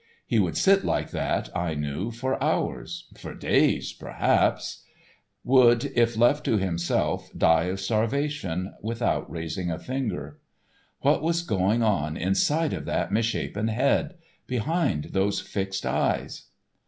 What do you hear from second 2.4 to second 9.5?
hours—for days, perhaps—would, if left to himself, die of starvation, without